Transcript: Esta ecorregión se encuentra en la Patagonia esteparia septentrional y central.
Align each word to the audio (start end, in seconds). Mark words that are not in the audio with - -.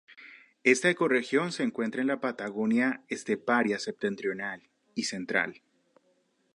Esta 0.63 0.89
ecorregión 0.89 1.51
se 1.51 1.61
encuentra 1.61 2.01
en 2.01 2.07
la 2.07 2.19
Patagonia 2.19 3.03
esteparia 3.07 3.77
septentrional 3.77 4.67
y 4.95 5.03
central. 5.03 5.61